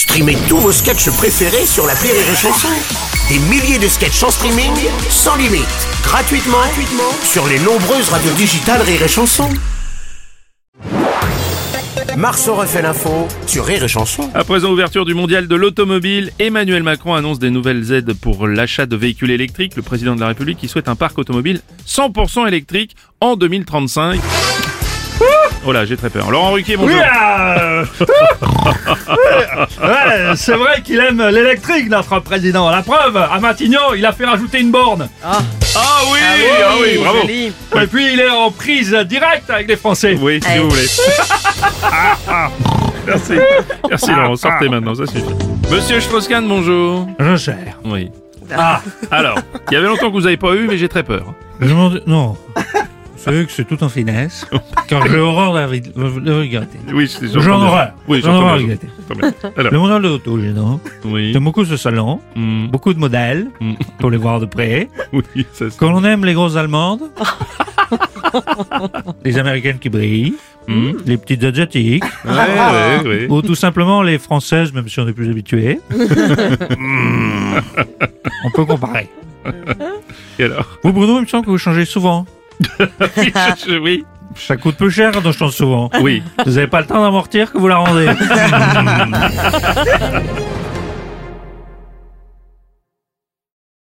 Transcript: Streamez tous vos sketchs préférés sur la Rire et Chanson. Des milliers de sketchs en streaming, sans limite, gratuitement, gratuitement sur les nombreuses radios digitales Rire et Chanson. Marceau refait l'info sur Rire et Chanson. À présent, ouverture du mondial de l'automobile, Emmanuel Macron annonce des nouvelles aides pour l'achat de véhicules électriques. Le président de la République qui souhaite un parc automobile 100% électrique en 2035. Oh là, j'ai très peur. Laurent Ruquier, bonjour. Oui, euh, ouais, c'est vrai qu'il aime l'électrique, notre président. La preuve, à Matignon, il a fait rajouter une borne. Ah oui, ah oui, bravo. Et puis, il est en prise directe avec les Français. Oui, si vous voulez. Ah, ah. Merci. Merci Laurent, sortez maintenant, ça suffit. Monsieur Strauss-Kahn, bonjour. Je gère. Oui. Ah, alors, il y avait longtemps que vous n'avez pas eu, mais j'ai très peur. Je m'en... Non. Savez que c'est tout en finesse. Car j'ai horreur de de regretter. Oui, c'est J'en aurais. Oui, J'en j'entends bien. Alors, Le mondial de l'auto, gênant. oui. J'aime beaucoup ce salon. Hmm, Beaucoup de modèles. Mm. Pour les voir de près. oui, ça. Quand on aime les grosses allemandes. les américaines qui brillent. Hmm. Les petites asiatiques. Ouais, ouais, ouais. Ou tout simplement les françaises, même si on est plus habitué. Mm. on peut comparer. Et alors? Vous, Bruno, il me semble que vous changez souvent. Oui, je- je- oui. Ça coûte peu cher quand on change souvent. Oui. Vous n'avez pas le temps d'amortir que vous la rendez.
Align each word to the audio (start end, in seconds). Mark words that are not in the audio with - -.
Streamez 0.00 0.38
tous 0.48 0.56
vos 0.56 0.72
sketchs 0.72 1.10
préférés 1.10 1.66
sur 1.66 1.86
la 1.86 1.92
Rire 1.92 2.14
et 2.14 2.34
Chanson. 2.34 2.68
Des 3.28 3.38
milliers 3.50 3.78
de 3.78 3.86
sketchs 3.86 4.22
en 4.22 4.30
streaming, 4.30 4.72
sans 5.10 5.36
limite, 5.36 5.68
gratuitement, 6.02 6.56
gratuitement 6.56 7.12
sur 7.22 7.46
les 7.46 7.58
nombreuses 7.58 8.08
radios 8.08 8.32
digitales 8.32 8.80
Rire 8.80 9.02
et 9.02 9.08
Chanson. 9.08 9.50
Marceau 12.16 12.54
refait 12.54 12.80
l'info 12.80 13.28
sur 13.46 13.66
Rire 13.66 13.84
et 13.84 13.88
Chanson. 13.88 14.30
À 14.32 14.42
présent, 14.42 14.72
ouverture 14.72 15.04
du 15.04 15.12
mondial 15.12 15.46
de 15.46 15.54
l'automobile, 15.54 16.32
Emmanuel 16.38 16.82
Macron 16.82 17.12
annonce 17.12 17.38
des 17.38 17.50
nouvelles 17.50 17.92
aides 17.92 18.14
pour 18.14 18.46
l'achat 18.46 18.86
de 18.86 18.96
véhicules 18.96 19.30
électriques. 19.30 19.76
Le 19.76 19.82
président 19.82 20.14
de 20.14 20.20
la 20.20 20.28
République 20.28 20.56
qui 20.56 20.68
souhaite 20.68 20.88
un 20.88 20.96
parc 20.96 21.18
automobile 21.18 21.60
100% 21.86 22.48
électrique 22.48 22.96
en 23.20 23.36
2035. 23.36 24.18
Oh 25.66 25.72
là, 25.72 25.84
j'ai 25.84 25.96
très 25.96 26.08
peur. 26.08 26.30
Laurent 26.30 26.52
Ruquier, 26.52 26.76
bonjour. 26.76 26.96
Oui, 26.96 27.04
euh, 27.04 27.84
ouais, 29.82 30.32
c'est 30.36 30.54
vrai 30.54 30.82
qu'il 30.82 30.98
aime 31.00 31.22
l'électrique, 31.28 31.88
notre 31.88 32.18
président. 32.20 32.70
La 32.70 32.82
preuve, 32.82 33.16
à 33.16 33.38
Matignon, 33.40 33.94
il 33.96 34.04
a 34.04 34.12
fait 34.12 34.24
rajouter 34.24 34.60
une 34.60 34.70
borne. 34.70 35.08
Ah 35.22 35.40
oui, 36.12 36.18
ah 36.62 36.74
oui, 36.80 36.98
bravo. 36.98 37.18
Et 37.28 37.86
puis, 37.86 38.12
il 38.12 38.20
est 38.20 38.30
en 38.30 38.50
prise 38.50 38.92
directe 39.06 39.48
avec 39.50 39.68
les 39.68 39.76
Français. 39.76 40.16
Oui, 40.20 40.40
si 40.42 40.58
vous 40.58 40.68
voulez. 40.70 40.86
Ah, 41.82 42.16
ah. 42.28 42.48
Merci. 43.06 43.32
Merci 43.88 44.10
Laurent, 44.12 44.36
sortez 44.36 44.68
maintenant, 44.68 44.94
ça 44.94 45.06
suffit. 45.06 45.24
Monsieur 45.70 46.00
Strauss-Kahn, 46.00 46.46
bonjour. 46.46 47.08
Je 47.18 47.36
gère. 47.36 47.78
Oui. 47.84 48.10
Ah, 48.56 48.80
alors, 49.10 49.38
il 49.70 49.74
y 49.74 49.76
avait 49.76 49.86
longtemps 49.86 50.08
que 50.08 50.12
vous 50.12 50.22
n'avez 50.22 50.36
pas 50.36 50.54
eu, 50.54 50.66
mais 50.68 50.76
j'ai 50.78 50.88
très 50.88 51.02
peur. 51.02 51.34
Je 51.60 51.72
m'en... 51.72 51.90
Non. 52.06 52.36
Savez 53.20 53.44
que 53.44 53.52
c'est 53.52 53.66
tout 53.66 53.82
en 53.84 53.90
finesse. 53.90 54.46
Car 54.88 55.06
j'ai 55.06 55.18
horreur 55.18 55.52
de 55.52 56.20
de 56.20 56.32
regretter. 56.32 56.78
Oui, 56.92 57.06
c'est 57.06 57.28
J'en 57.38 57.60
aurais. 57.66 57.92
Oui, 58.08 58.22
J'en 58.24 58.32
j'entends 58.40 58.56
bien. 58.56 58.76
Alors, 59.58 59.72
Le 59.72 59.78
mondial 59.78 60.02
de 60.02 60.08
l'auto, 60.08 60.40
gênant. 60.40 60.80
oui. 61.04 61.32
J'aime 61.34 61.44
beaucoup 61.44 61.66
ce 61.66 61.76
salon. 61.76 62.20
Hmm, 62.34 62.68
Beaucoup 62.68 62.94
de 62.94 62.98
modèles. 62.98 63.48
Mm. 63.60 63.74
Pour 63.98 64.10
les 64.10 64.16
voir 64.16 64.40
de 64.40 64.46
près. 64.46 64.88
oui, 65.12 65.22
ça. 65.52 65.66
Quand 65.78 65.92
on 65.92 66.02
aime 66.04 66.24
les 66.24 66.32
grosses 66.32 66.56
allemandes. 66.56 67.02
les 69.22 69.36
américaines 69.38 69.78
qui 69.78 69.90
brillent. 69.90 70.34
Hmm. 70.66 70.92
Les 71.04 71.18
petites 71.18 71.44
asiatiques. 71.44 72.04
Ouais, 72.24 72.30
ouais, 72.32 73.06
ouais. 73.08 73.26
Ou 73.28 73.42
tout 73.42 73.54
simplement 73.54 74.02
les 74.02 74.18
françaises, 74.18 74.72
même 74.72 74.88
si 74.88 74.98
on 74.98 75.06
est 75.08 75.12
plus 75.12 75.28
habitué. 75.28 75.78
Mm. 75.90 77.58
on 78.46 78.50
peut 78.52 78.64
comparer. 78.64 79.08
Et 80.38 80.44
alors? 80.44 80.78
Vous, 80.82 80.92
Bruno, 80.92 81.18
il 81.18 81.22
me 81.22 81.26
semble 81.26 81.44
que 81.44 81.50
vous 81.50 81.58
changez 81.58 81.84
souvent. 81.84 82.24
Oui, 83.16 83.32
je- 83.34 83.72
je- 83.72 83.78
oui. 83.78 84.04
Ça 84.36 84.56
coûte 84.56 84.76
peu 84.76 84.88
cher 84.90 85.10
quand 85.12 85.26
on 85.26 85.32
change 85.32 85.52
souvent. 85.54 85.90
Oui. 86.00 86.22
Vous 86.46 86.52
n'avez 86.52 86.68
pas 86.68 86.80
le 86.80 86.86
temps 86.86 87.02
d'amortir 87.02 87.50
que 87.52 87.58
vous 87.58 87.66
la 87.68 87.78
rendez. 87.78 88.06